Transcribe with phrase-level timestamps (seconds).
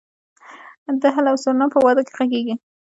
[1.01, 2.55] دهل او سرنا په واده کې غږیږي؟